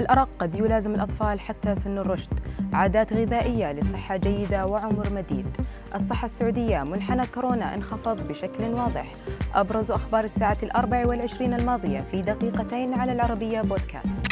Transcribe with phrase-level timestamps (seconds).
[0.00, 2.40] الأرق قد يلازم الأطفال حتى سن الرشد.
[2.72, 5.46] عادات غذائية لصحة جيدة وعمر مديد.
[5.94, 9.12] الصحة السعودية منحنى كورونا انخفض بشكل واضح.
[9.54, 14.29] أبرز أخبار الساعة الأربع والعشرين الماضية في دقيقتين على العربية بودكاست.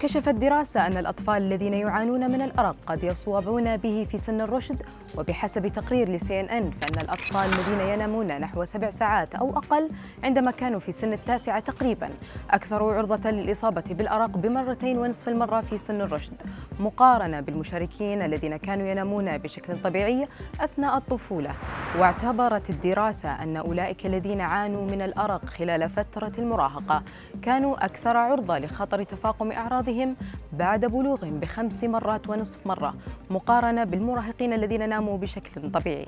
[0.00, 4.82] كشفت دراسة أن الأطفال الذين يعانون من الأرق قد يصابون به في سن الرشد
[5.18, 9.90] وبحسب تقرير لسي ان ان فإن الأطفال الذين ينامون نحو سبع ساعات أو أقل
[10.24, 12.10] عندما كانوا في سن التاسعة تقريبا
[12.50, 16.34] أكثر عرضة للإصابة بالأرق بمرتين ونصف المرة في سن الرشد.
[16.80, 20.26] مقارنة بالمشاركين الذين كانوا ينامون بشكل طبيعي
[20.60, 21.54] أثناء الطفولة.
[21.98, 27.02] واعتبرت الدراسة أن أولئك الذين عانوا من الأرق خلال فترة المراهقة
[27.42, 30.16] كانوا أكثر عرضة لخطر تفاقم أعراضهم
[30.52, 32.94] بعد بلوغهم بخمس مرات ونصف مرة
[33.30, 36.06] مقارنة بالمراهقين الذين ناموا بشكل طبيعي.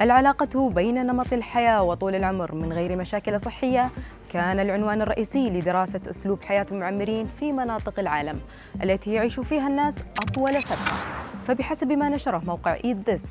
[0.00, 3.90] العلاقة بين نمط الحياة وطول العمر من غير مشاكل صحية
[4.32, 8.40] كان العنوان الرئيسي لدراسة أسلوب حياة المعمرين في مناطق العالم
[8.82, 11.10] التي يعيش فيها الناس أطول فترة.
[11.46, 12.76] فبحسب ما نشره موقع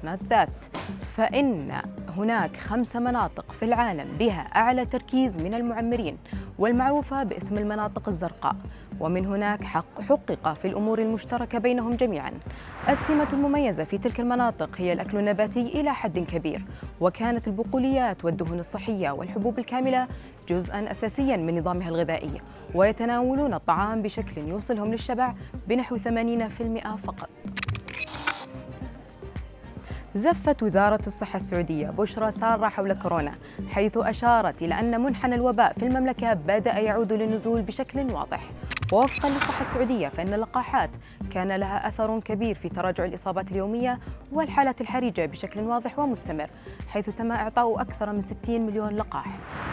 [0.03, 0.79] Not That
[1.17, 1.81] فإن
[2.17, 6.17] هناك خمس مناطق في العالم بها أعلى تركيز من المعمرين
[6.59, 8.55] والمعروفة باسم المناطق الزرقاء.
[8.99, 12.31] ومن هناك حق حقق في الأمور المشتركة بينهم جميعا.
[12.89, 16.65] السمة المميزة في تلك المناطق هي الأكل النباتي إلى حد كبير
[17.01, 20.07] وكانت البقوليات والدهون الصحية والحبوب الكاملة
[20.49, 22.41] جزءا أساسيا من نظامها الغذائي
[22.75, 25.33] ويتناولون الطعام بشكل يوصلهم للشبع
[25.67, 27.29] بنحو 80% فقط.
[30.15, 33.33] زفت وزارة الصحة السعودية بشرى سارة حول كورونا
[33.69, 38.49] حيث أشارت إلى أن منحنى الوباء في المملكة بدأ يعود للنزول بشكل واضح.
[38.91, 40.89] ووفقا للصحة السعودية فإن اللقاحات
[41.31, 43.99] كان لها أثر كبير في تراجع الإصابات اليومية
[44.31, 46.49] والحالات الحرجة بشكل واضح ومستمر
[46.87, 49.25] حيث تم إعطاء أكثر من 60 مليون لقاح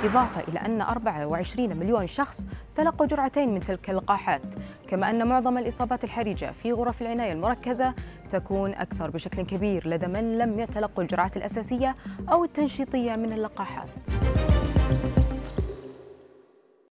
[0.05, 4.55] إضافة إلى أن 24 مليون شخص تلقوا جرعتين من تلك اللقاحات
[4.89, 7.94] كما أن معظم الإصابات الحرجة في غرف العناية المركزة
[8.31, 11.97] تكون أكثر بشكل كبير لدى من لم يتلقوا الجرعات الأساسية
[12.32, 14.35] أو التنشيطية من اللقاحات.